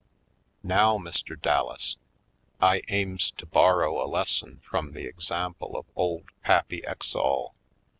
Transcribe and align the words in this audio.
"Now, 0.63 0.97
Mr. 0.97 1.39
Dallas, 1.39 1.95
I 2.59 2.81
aims 2.87 3.29
to 3.37 3.45
borrow 3.45 4.03
a 4.03 4.09
lesson 4.09 4.59
frum 4.67 4.93
the 4.93 5.05
example 5.05 5.77
of 5.77 5.85
ole 5.95 6.23
Pappy 6.43 6.83
Ex 6.83 7.13
all. 7.13 7.53